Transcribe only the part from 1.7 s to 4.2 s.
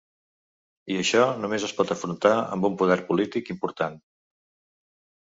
pot afrontar amb un poder polític important.